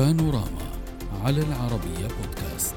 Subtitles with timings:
[0.00, 0.70] بانوراما
[1.24, 2.74] على العربية بودكاست.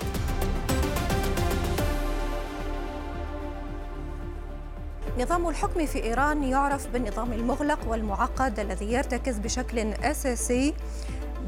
[5.20, 10.74] نظام الحكم في إيران يعرف بالنظام المغلق والمعقد الذي يرتكز بشكل أساسي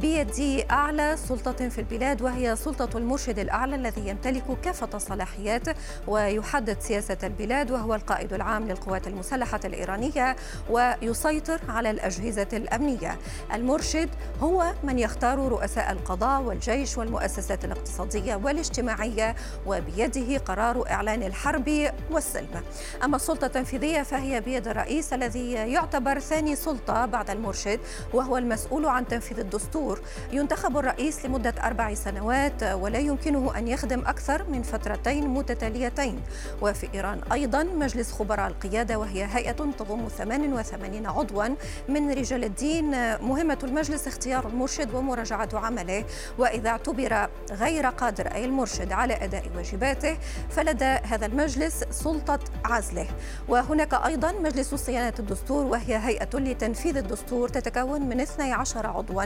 [0.02, 5.62] بيد أعلى سلطة في البلاد وهي سلطة المرشد الأعلى الذي يمتلك كافة الصلاحيات
[6.08, 10.36] ويحدد سياسة البلاد وهو القائد العام للقوات المسلحة الإيرانية
[10.70, 13.18] ويسيطر على الأجهزة الأمنية.
[13.54, 14.10] المرشد
[14.42, 22.64] هو من يختار رؤساء القضاء والجيش والمؤسسات الاقتصادية والاجتماعية وبيده قرار إعلان الحرب والسلم.
[23.04, 27.80] أما السلطة التنفيذية فهي بيد الرئيس الذي يعتبر ثاني سلطة بعد المرشد
[28.14, 34.00] وهو المسؤول عن تنفيذ الدستور الدستور ينتخب الرئيس لمدة أربع سنوات ولا يمكنه أن يخدم
[34.00, 36.22] أكثر من فترتين متتاليتين.
[36.62, 41.48] وفي إيران أيضا مجلس خبراء القيادة وهي هيئة تضم 88 عضوا
[41.90, 42.92] من رجال الدين.
[43.22, 46.06] مهمة المجلس اختيار المرشد ومراجعة عمله.
[46.38, 50.18] وإذا اعتبر غير قادر أي المرشد على أداء واجباته
[50.50, 53.08] فلدى هذا المجلس سلطة عزله.
[53.48, 59.26] وهناك أيضا مجلس صيانة الدستور وهي هيئة لتنفيذ الدستور تتكون من 12 عضوا.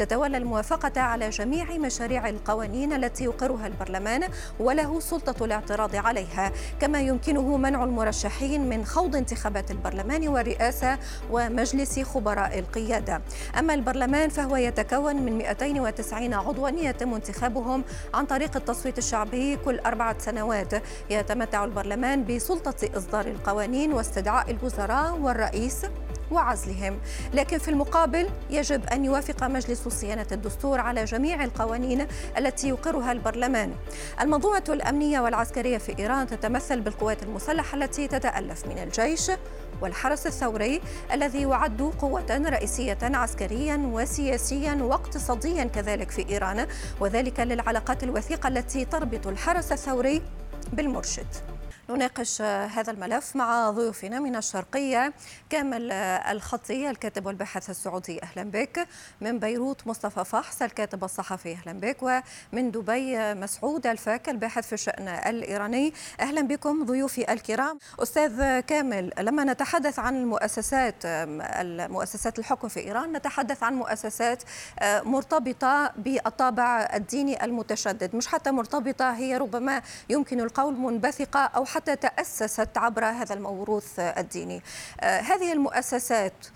[0.00, 4.28] تتولى الموافقة على جميع مشاريع القوانين التي يقرها البرلمان
[4.60, 6.52] وله سلطة الاعتراض عليها.
[6.80, 10.98] كما يمكنه منع المرشحين من خوض انتخابات البرلمان والرئاسة
[11.30, 13.22] ومجلس خبراء القيادة.
[13.58, 20.18] أما البرلمان فهو يتكون من 290 عضوا يتم انتخابهم عن طريق التصويت الشعبي كل أربعة
[20.18, 20.82] سنوات.
[21.10, 25.86] يتمتع البرلمان بسلطة إصدار القوانين واستدعاء الوزراء والرئيس.
[26.30, 26.98] وعزلهم.
[27.34, 32.06] لكن في المقابل يجب أن يوافق مجلس صيانة الدستور على جميع القوانين
[32.38, 33.72] التي يقرها البرلمان.
[34.20, 39.30] المنظومة الأمنية والعسكرية في إيران تتمثل بالقوات المسلحة التي تتألف من الجيش
[39.82, 40.80] والحرس الثوري
[41.12, 46.66] الذي يعد قوة رئيسية عسكريا وسياسيا واقتصاديا كذلك في إيران
[47.00, 50.22] وذلك للعلاقات الوثيقة التي تربط الحرس الثوري
[50.72, 51.26] بالمرشد.
[51.90, 55.12] نناقش هذا الملف مع ضيوفنا من الشرقية
[55.50, 58.88] كامل الخطي الكاتب والباحث السعودي أهلا بك.
[59.20, 61.96] من بيروت مصطفى فحص الكاتب الصحفي أهلا بك.
[62.02, 65.94] ومن دبي مسعود الفاك الباحث في الشأن الإيراني.
[66.20, 67.78] أهلا بكم ضيوفي الكرام.
[67.98, 74.42] أستاذ كامل لما نتحدث عن المؤسسات المؤسسات الحكم في إيران نتحدث عن مؤسسات
[74.82, 78.16] مرتبطة بالطابع الديني المتشدد.
[78.16, 83.98] مش حتى مرتبطة هي ربما يمكن القول منبثقة أو حتى حتى تأسست عبر هذا الموروث
[83.98, 84.62] الديني.
[85.00, 86.46] آه، هذه المؤسسات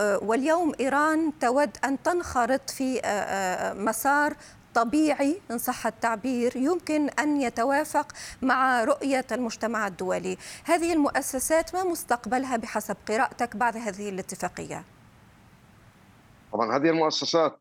[0.00, 4.34] آه، واليوم إيران تود أن تنخرط في آه، مسار
[4.74, 8.12] طبيعي إن صح التعبير يمكن أن يتوافق
[8.42, 10.36] مع رؤية المجتمع الدولي.
[10.64, 14.84] هذه المؤسسات ما مستقبلها بحسب قراءتك بعد هذه الاتفاقية؟
[16.52, 17.60] طبعا هذه المؤسسات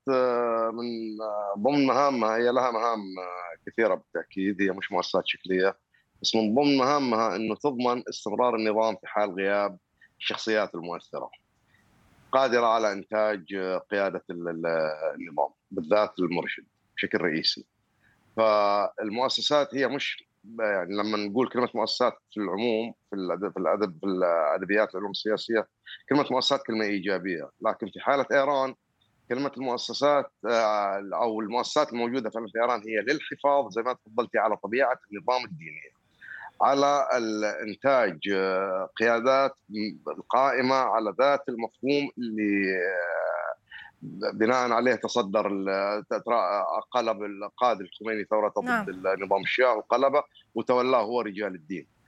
[0.74, 1.18] من
[1.58, 3.02] ضمن مهامها هي لها مهام
[3.68, 5.89] كثيرة بالتأكيد هي مش مؤسسات شكلية.
[6.22, 9.78] بس من ضمن مهامها إنه تضمن استمرار النظام في حال غياب
[10.20, 11.30] الشخصيات المؤثرة.
[12.32, 13.56] قادرة على إنتاج
[13.92, 16.66] قيادة النظام بالذات المرشد
[16.96, 17.66] بشكل رئيسي.
[18.38, 24.06] فالمؤسسات هي مش يعني لما نقول كلمة مؤسسات في العموم في الادب في الادب في
[24.06, 25.68] الأدبيات العلوم السياسية
[26.10, 28.76] كلمة مؤسسات كلمة إيجابية لكن في حالة إيران
[29.30, 30.32] كلمة المؤسسات
[31.14, 35.99] أو المؤسسات الموجودة في إيران هي للحفاظ زي ما تفضلتي على طبيعة النظام الديني
[36.62, 39.52] على الإنتاج آه، قيادات
[40.30, 45.48] قائمة على ذات المفهوم اللي آه، بناء عليه تصدر
[46.92, 48.86] قلب القائد الخميني ثورة ضد نعم.
[48.90, 50.24] النظام الشيعي وقلبه
[50.56, 51.99] وتولاه هو رجال الدين.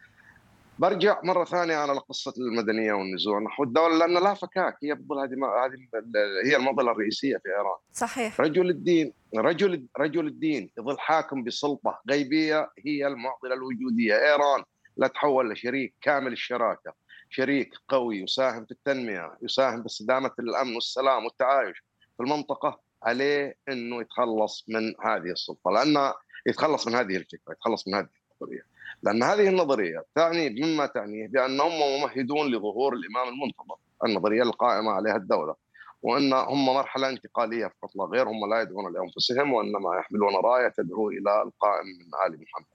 [0.80, 3.40] برجع مرة ثانية على قصه المدنية والنزوع.
[3.40, 4.78] نحو الدولة لأن لا فكاك.
[4.84, 5.34] هي هذه
[5.64, 5.78] هذه
[6.46, 7.78] هي المعضله الرئيسية في إيران.
[7.94, 8.42] صحيح.
[8.42, 14.16] رجل الدين رجل رجل الدين يظل حاكم بسلطة غيبية هي المعضلة الوجودية.
[14.16, 14.64] إيران
[14.98, 16.94] لا تحول لشريك كامل الشراكة.
[17.30, 21.78] شريك قوي يساهم في التنمية يساهم باستدامة الأمن والسلام والتعايش
[22.18, 25.72] في المنطقة عليه إنه يتخلص من هذه السلطة.
[25.72, 26.14] لأن
[26.46, 28.08] يتخلص من هذه الفكرة يتخلص من هذه
[28.42, 28.72] النظريه
[29.04, 33.76] لأن هذه النظرية تعني مما تعنيه بانهم ممهدون لظهور الإمام المنتظر
[34.06, 35.56] النظرية القائمة عليها الدولة
[36.02, 41.10] وأن هم مرحلة انتقالية فقط لا غير هم لا يدعون لأنفسهم وإنما يحملون راية تدعو
[41.10, 42.66] إلى القائم من آل محمد.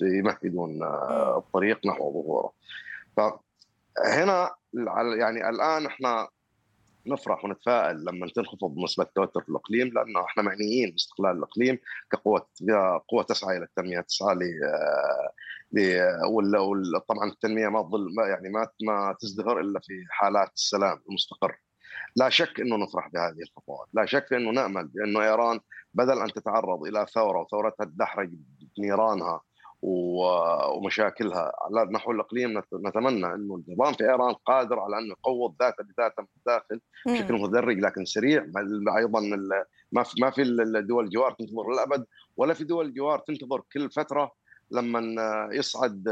[0.00, 0.82] يمهدون
[1.36, 2.52] الطريق نحو ظهوره.
[3.16, 4.50] فهنا
[5.18, 6.28] يعني الآن إحنا
[7.06, 11.78] نفرح ونتفائل لما تنخفض نسبه التوتر في الإقليم لأنه إحنا معنيين باستقلال الإقليم
[12.10, 12.46] كقوة
[13.08, 14.40] قوة تسعى إلى التنمية تسعى ل
[17.08, 21.56] طبعا التنمية ما تظل يعني ما ما تزدهر إلا في حالات السلام المستقر.
[22.16, 25.60] لا شك إنه نفرح بهذه الخطوات، لا شك إنه نأمل بأنه إيران
[25.94, 28.30] بدل أن تتعرض إلى ثورة وثورتها تدحرج
[28.78, 29.40] بنيرانها
[29.82, 31.52] ومشاكلها.
[31.60, 36.28] على نحو الإقليم نتمنى إنه النظام في إيران قادر على انه يقوض ذاته بذاته من
[36.36, 38.46] الداخل بشكل متدرج لكن سريع.
[38.96, 39.20] أيضا
[39.92, 42.06] ما في ما في الدول الجوار تنتظر للابد
[42.36, 44.32] ولا في دول الجوار تنتظر كل فترة
[44.70, 46.02] لما يصعد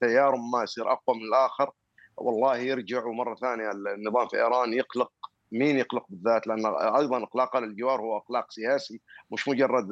[0.00, 1.70] تيار ما يصير أقوى من الآخر.
[2.16, 5.12] والله يرجع ومره ثانية النظام في إيران يقلق.
[5.52, 6.66] مين يقلق بالذات؟ لأن
[6.96, 9.00] أيضا اقلاقه للجوار هو إقلاق سياسي
[9.30, 9.88] مش مجرد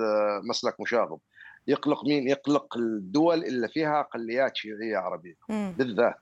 [0.49, 1.19] مسلك مشاغب.
[1.67, 5.35] يقلق مين؟ يقلق الدول اللي فيها أقليات شيعية عربية.
[5.79, 6.15] بالذات.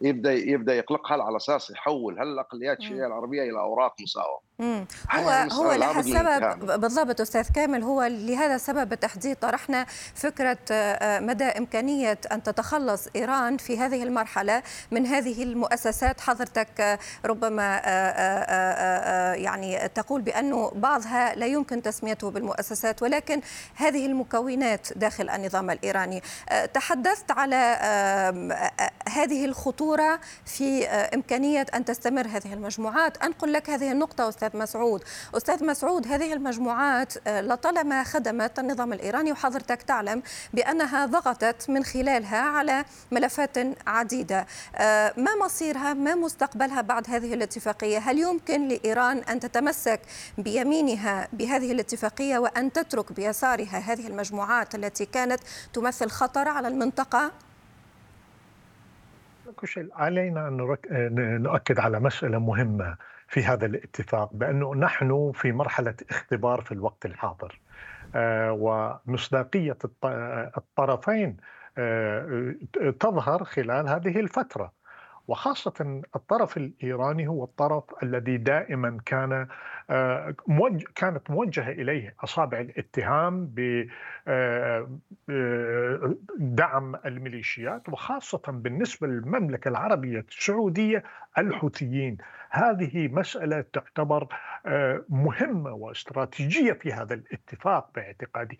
[0.00, 3.94] يبدا يبدأ يقلقها على أساس يحول هالأقليات الشيعية العربية إلى أوراق
[4.60, 11.20] هو هو لها السبب بالضبط أستاذ كامل هو لهذا السبب بالتحديد طرحنا فكرة آه، آه،
[11.20, 16.20] مدى إمكانية أن تتخلص إيران في هذه المرحلة من هذه المؤسسات.
[16.20, 17.80] حضرتك آه، ربما
[19.34, 23.40] يعني تقول بأنه بعضها لا يمكن تسميته بالمؤسسات ولكن
[23.74, 26.22] هذه المكونات داخل النظام الإيراني.
[26.74, 27.56] تحدثت على
[29.08, 33.22] هذه الخطورة في إمكانية أن تستمر هذه المجموعات.
[33.22, 35.02] أنقل لك هذه النقطة أستاذ أستاذ مسعود.
[35.34, 40.22] أستاذ مسعود هذه المجموعات آه، لطالما خدمت النظام الإيراني وحضرتك تعلم
[40.54, 44.46] بأنها ضغطت من خلالها على ملفات عديدة.
[44.76, 50.00] آه، ما مصيرها؟ ما مستقبلها بعد هذه الاتفاقية؟ هل يمكن لإيران أن تتمسك
[50.38, 55.40] بيمينها بهذه الاتفاقية وأن تترك بيسارها هذه المجموعات التي كانت
[55.72, 57.30] تمثل خطر على المنطقة؟
[59.94, 60.56] علينا أن
[61.42, 62.96] نؤكد على مسألة مهمة.
[63.30, 67.60] في هذا الاتفاق بأنه نحن في مرحلة اختبار في الوقت الحاضر.
[68.14, 69.78] آه، ومصداقية
[70.56, 71.36] الطرفين
[71.78, 72.54] آه،
[73.00, 74.72] تظهر خلال هذه الفترة.
[75.28, 79.46] وخاصة الطرف الإيراني هو الطرف الذي دائما كان
[79.90, 80.34] آه،
[80.94, 83.54] كانت موجهة إليه أصابع الاتهام
[86.50, 91.02] بدعم الميليشيات وخاصة بالنسبة للمملكة العربية السعودية
[91.38, 92.18] الحوثيين.
[92.50, 94.26] هذه مسألة تعتبر
[94.66, 98.58] آه، مهمة واستراتيجية في هذا الاتفاق باعتقادي.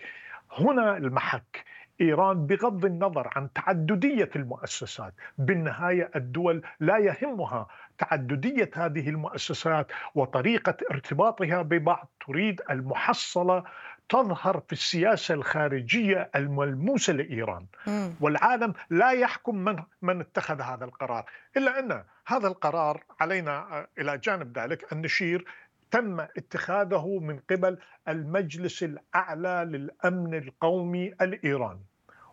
[0.59, 1.65] هنا المحك.
[2.01, 7.67] إيران بغض النظر عن تعددية المؤسسات، بالنهاية الدول لا يهمها
[7.99, 13.65] تعددية هذه المؤسسات وطريقة ارتباطها ببعض، تريد المحصلة
[14.11, 17.67] تظهر في السياسة الخارجية الملموسة لإيران.
[18.21, 21.25] والعالم لا يحكم من من اتخذ هذا القرار
[21.57, 25.45] إلا أن هذا القرار علينا آه، إلى جانب ذلك أن نشير
[25.91, 27.79] تم اتخاذه من قبل
[28.09, 31.85] المجلس الأعلى للأمن القومي الإيراني.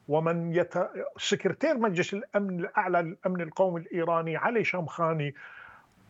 [0.07, 0.74] ومن يت...
[1.18, 5.35] سكرتير مجلس الأمن الأعلى للأمن القومي الإيراني علي شمخاني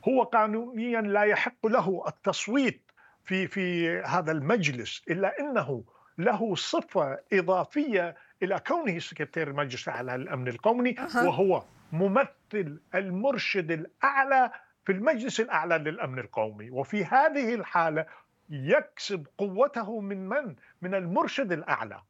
[0.08, 2.82] هو قانونيا لا يحق له التصويت
[3.28, 5.84] في في هذا المجلس إلا إنه
[6.18, 14.52] له صفة إضافية إلى كونه سكرتير المجلس الاعلى للامن القومي وهو ممثل المرشد الأعلى
[14.86, 16.70] في المجلس الأعلى للأمن القومي.
[16.70, 18.06] وفي هذه الحالة
[18.50, 22.02] يكسب قوته من من؟ من المرشد الأعلى.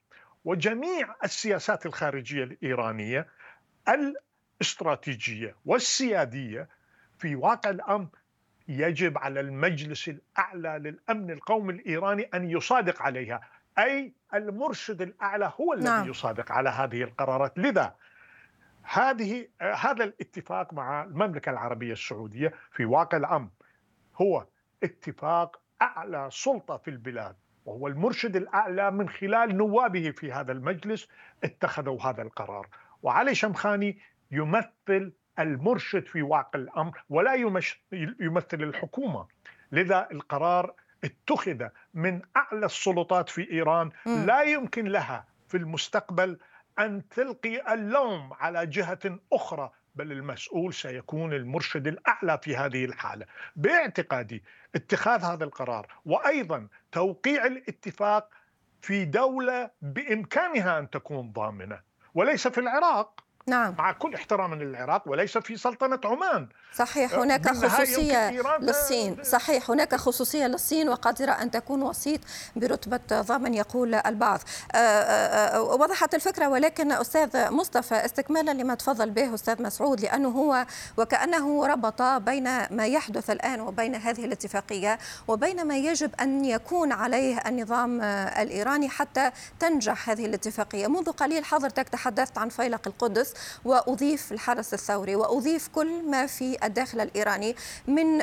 [0.45, 3.27] وجميع السياسات الخارجية الإيرانية
[3.89, 6.69] الإستراتيجية والسيادية
[7.17, 8.07] في واقع الامر
[8.67, 13.41] يجب على المجلس الأعلى للأمن القومي الإيراني أن يصادق عليها.
[13.79, 16.09] أي المرشد الأعلى هو الذي نعم.
[16.09, 17.59] يصادق على هذه القرارات.
[17.59, 17.95] لذا
[18.83, 23.49] هذه هذا الاتفاق مع المملكة العربية السعودية في واقع الأمر
[24.21, 24.47] هو
[24.83, 27.35] اتفاق أعلى سلطة في البلاد.
[27.65, 31.07] وهو المرشد الأعلى من خلال نوابه في هذا المجلس
[31.43, 32.67] اتخذوا هذا القرار.
[33.03, 33.99] وعلي شمخاني
[34.31, 37.33] يمثل المرشد في واقع الأمر ولا
[38.19, 39.27] يمثل الحكومة.
[39.71, 46.37] لذا القرار اتخذ من أعلى السلطات في إيران لا يمكن لها في المستقبل
[46.79, 53.25] أن تلقي اللوم على جهة أخرى بل المسؤول سيكون المرشد الأعلى في هذه الحالة.
[53.55, 54.43] باعتقادي
[54.75, 58.29] اتخاذ هذا القرار وأيضا توقيع الاتفاق
[58.81, 61.79] في دولة بإمكانها أن تكون ضامنة
[62.13, 63.23] وليس في العراق.
[63.47, 63.75] نعم.
[63.77, 66.47] مع كل احترام للعراق وليس في سلطنة عمان.
[66.73, 69.23] صحيح هناك خصوصية للصين.
[69.23, 72.19] صحيح هناك خصوصية للصين وقادرة أن تكون وسيط
[72.55, 74.39] برتبة ضامن يقول البعض.
[74.71, 80.65] آه، آه، وضحت الفكرة ولكن أستاذ مصطفى استكمالا لما تفضل به أستاذ مسعود لأنه هو
[80.97, 87.37] وكأنه ربط بين ما يحدث الآن وبين هذه الاتفاقية وبين ما يجب أن يكون عليه
[87.47, 88.01] النظام
[88.41, 90.87] الإيراني حتى تنجح هذه الاتفاقية.
[90.87, 97.01] منذ قليل حضرتك تحدثت عن فيلق القدس وأضيف الحرس الثوري وأضيف كل ما في الداخل
[97.01, 97.55] الإيراني
[97.87, 98.17] من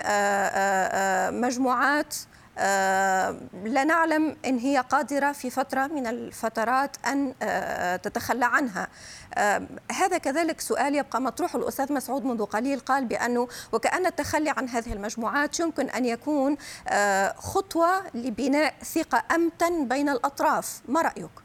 [1.40, 2.14] مجموعات
[2.58, 8.88] آه، لا نعلم إن هي قادرة في فترة من الفترات أن آه، تتخلى عنها.
[9.34, 11.54] آه، هذا كذلك سؤال يبقى مطروح.
[11.54, 16.56] الأستاذ مسعود منذ قليل قال بأنه وكأن التخلي عن هذه المجموعات يمكن أن يكون
[17.36, 20.80] خطوة لبناء ثقة أمتن بين الأطراف.
[20.88, 21.43] ما رأيك؟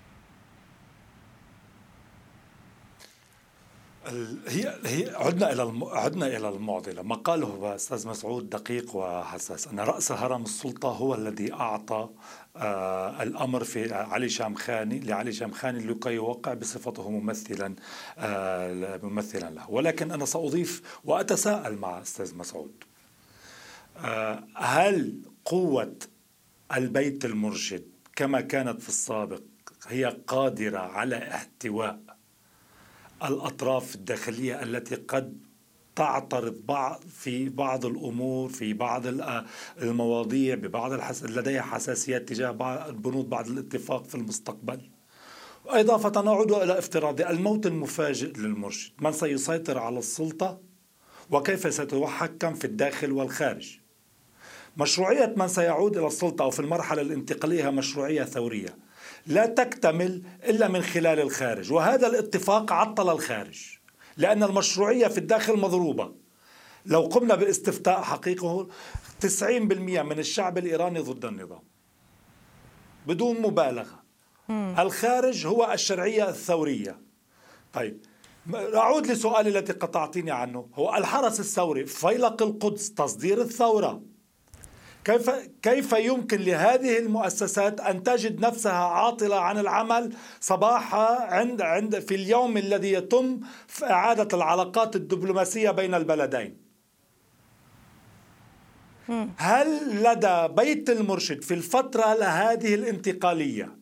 [4.48, 5.84] هي هي عدنا إلى الم...
[5.84, 9.68] عدنا إلى المعضلة، ما قاله أستاذ مسعود دقيق وحساس.
[9.68, 12.10] أن رأس هرم السلطة هو الذي أعطى
[12.56, 17.76] آه الأمر في علي شامخاني لعلي شامخاني لكي يوقع بصفته ممثلا
[18.18, 22.84] آه ممثلا له، ولكن أنا سأضيف وأتساءل مع أستاذ مسعود.
[23.98, 25.96] آه هل قوة
[26.76, 27.84] البيت المرشد
[28.16, 29.42] كما كانت في السابق
[29.88, 32.00] هي قادرة على احتواء
[33.24, 35.38] الأطراف الداخلية التي قد
[35.96, 39.04] تعترض بعض في بعض الأمور في بعض
[39.82, 41.24] المواضيع ببعض الحس...
[41.24, 44.82] لديها حساسيات تجاه بعض بنود بعض الاتفاق في المستقبل.
[45.68, 48.92] إضافة نعود إلى افتراض الموت المفاجئ للمرشد.
[49.02, 50.62] من سيسيطر على السلطة؟
[51.32, 53.80] وكيف سيتحكم في الداخل والخارج؟
[54.78, 58.89] مشروعية من سيعود إلى السلطة أو في المرحلة الانتقالية مشروعية ثورية.
[59.28, 63.78] لا تكتمل إلا من خلال الخارج وهذا الاتفاق عطل الخارج
[64.18, 66.16] لأن المشروعية في الداخل مضروبة.
[66.86, 68.68] لو قمنا باستفتاء حقيقه
[69.20, 69.44] 90%
[70.04, 71.64] من الشعب الإيراني ضد النظام
[73.08, 74.04] بدون مبالغة.
[74.80, 77.00] الخارج هو الشرعية الثورية.
[77.74, 78.02] طيب
[78.56, 84.02] أعود لسؤالي الذي قطعتني عنه هو الحرس الثوري فيلق القدس تصدير الثورة.
[85.10, 85.30] كيف
[85.62, 92.58] كيف يمكن لهذه المؤسسات أن تجد نفسها عاطلة عن العمل صباحا عند عند في اليوم
[92.58, 93.40] الذي يتم
[93.84, 96.58] إعادة العلاقات الدبلوماسية بين البلدين؟
[99.38, 99.68] هل
[100.04, 103.79] لدى بيت المرشد في الفترة هذه الانتقالية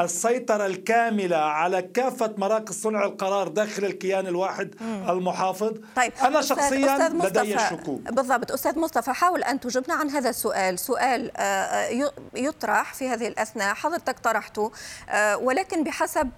[0.00, 5.10] السيطرة الكاملة على كافة مراكز صنع القرار داخل الكيان الواحد مم.
[5.10, 10.30] المحافظ طيب أنا شخصيا أستاذ لدي الشكوك بالضبط أستاذ مصطفى حاول أن تجبنا عن هذا
[10.30, 14.72] السؤال سؤال آه، آه، يطرح في هذه الأثناء حضرتك طرحته
[15.08, 16.30] آه، ولكن بحسب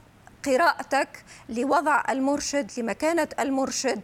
[0.47, 4.01] قراءتك لوضع المرشد لمكانة المرشد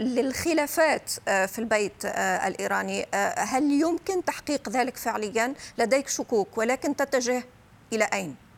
[0.00, 3.06] للخلافات في البيت الإيراني
[3.38, 7.44] هل يمكن تحقيق ذلك فعليا لديك شكوك ولكن تتجه
[7.92, 8.49] إلى أين؟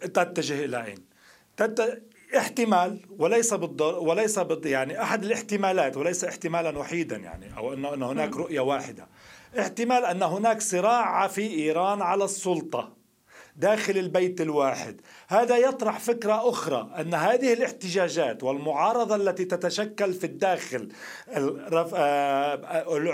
[0.00, 0.98] تتجه إلى أين؟
[1.56, 2.02] تت...
[2.36, 8.02] احتمال وليس بالضر وليس بد يعني أحد الاحتمالات وليس احتمالا وحيدا يعني أو انه إن
[8.02, 9.08] هناك رؤية واحدة.
[9.58, 12.97] احتمال أن هناك صراع في إيران على السلطة.
[13.58, 15.00] داخل البيت الواحد.
[15.28, 20.88] هذا يطرح فكرة أخرى أن هذه الاحتجاجات والمعارضة التي تتشكل في الداخل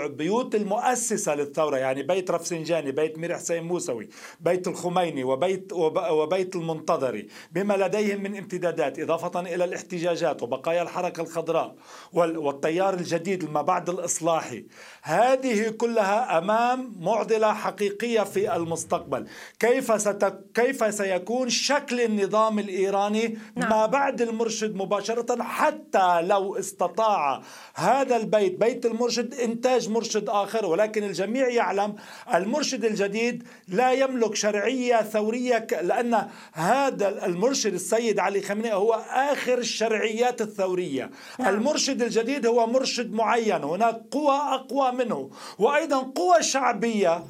[0.05, 4.09] البيوت آه، المؤسسة للثورة يعني بيت رفسنجاني بيت مير حسين موسوي
[4.39, 5.73] بيت الخميني وبيت,
[6.09, 11.75] وبيت المنتظري بما لديهم من امتدادات إضافة إلى الاحتجاجات وبقايا الحركة الخضراء
[12.13, 14.65] والتيار الجديد ما بعد الإصلاحي.
[15.01, 19.27] هذه كلها أمام معضلة حقيقية في المستقبل.
[19.59, 23.69] كيف ستك كيف سيكون شكل النظام الإيراني نعم.
[23.69, 27.41] ما بعد المرشد مباشرة حتى لو استطاع
[27.75, 31.95] هذا البيت بيت المرشد إنتاج مرشد آخر ولكن الجميع يعلم
[32.33, 40.41] المرشد الجديد لا يملك شرعية ثورية لأن هذا المرشد السيد علي خامنئي هو آخر الشرعيات
[40.41, 41.55] الثورية نعم.
[41.55, 47.23] المرشد الجديد هو مرشد معين هناك قوى أقوى منه وأيضا قوى شعبية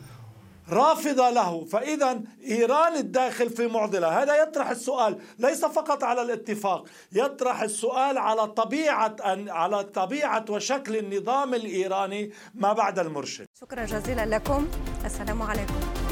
[0.70, 1.66] رافضة له.
[1.66, 4.22] فإذا إيران الداخل في معضلة.
[4.22, 9.16] هذا يطرح السؤال ليس فقط على الاتفاق يطرح السؤال على طبيعة
[9.50, 13.46] على طبيعة وشكل النظام الإيراني ما بعد المرشد.
[13.62, 14.68] شكرا جزيلا لكم.
[15.06, 16.05] السلام عليكم.